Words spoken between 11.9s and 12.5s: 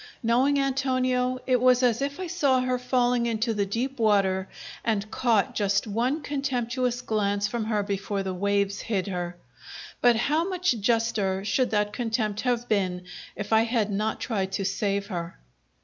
contempt